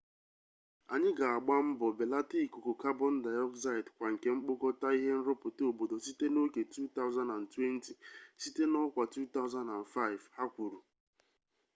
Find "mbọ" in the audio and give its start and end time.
1.69-1.87